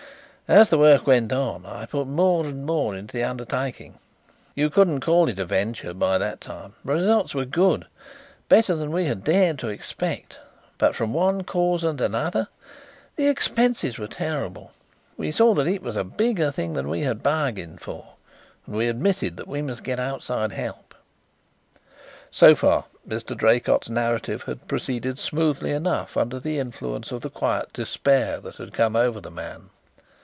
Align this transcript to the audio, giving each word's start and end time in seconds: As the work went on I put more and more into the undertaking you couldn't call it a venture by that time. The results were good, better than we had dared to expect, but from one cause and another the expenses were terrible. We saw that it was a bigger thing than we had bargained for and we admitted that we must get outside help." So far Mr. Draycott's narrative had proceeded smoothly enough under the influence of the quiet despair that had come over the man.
As 0.53 0.67
the 0.67 0.77
work 0.77 1.07
went 1.07 1.31
on 1.31 1.65
I 1.65 1.85
put 1.85 2.07
more 2.07 2.43
and 2.43 2.65
more 2.65 2.93
into 2.93 3.15
the 3.15 3.23
undertaking 3.23 3.95
you 4.53 4.69
couldn't 4.69 4.99
call 4.99 5.29
it 5.29 5.39
a 5.39 5.45
venture 5.45 5.93
by 5.93 6.17
that 6.17 6.41
time. 6.41 6.73
The 6.83 6.91
results 6.91 7.33
were 7.33 7.45
good, 7.45 7.87
better 8.49 8.75
than 8.75 8.91
we 8.91 9.05
had 9.05 9.23
dared 9.23 9.59
to 9.59 9.69
expect, 9.69 10.39
but 10.77 10.93
from 10.93 11.13
one 11.13 11.45
cause 11.45 11.85
and 11.85 12.01
another 12.01 12.49
the 13.15 13.29
expenses 13.29 13.97
were 13.97 14.07
terrible. 14.09 14.73
We 15.15 15.31
saw 15.31 15.53
that 15.53 15.67
it 15.69 15.81
was 15.81 15.95
a 15.95 16.03
bigger 16.03 16.51
thing 16.51 16.73
than 16.73 16.89
we 16.89 16.99
had 16.99 17.23
bargained 17.23 17.79
for 17.79 18.15
and 18.65 18.75
we 18.75 18.89
admitted 18.89 19.37
that 19.37 19.47
we 19.47 19.61
must 19.61 19.83
get 19.83 20.01
outside 20.01 20.51
help." 20.51 20.93
So 22.29 22.55
far 22.55 22.83
Mr. 23.07 23.37
Draycott's 23.37 23.89
narrative 23.89 24.43
had 24.43 24.67
proceeded 24.67 25.17
smoothly 25.17 25.71
enough 25.71 26.17
under 26.17 26.41
the 26.41 26.59
influence 26.59 27.13
of 27.13 27.21
the 27.21 27.29
quiet 27.29 27.71
despair 27.71 28.41
that 28.41 28.57
had 28.57 28.73
come 28.73 28.97
over 28.97 29.21
the 29.21 29.31
man. 29.31 29.69